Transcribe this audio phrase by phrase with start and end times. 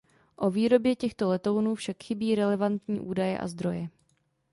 [0.35, 3.89] O výrobě těchto letounů však chybí relevantní údaje a zdroje.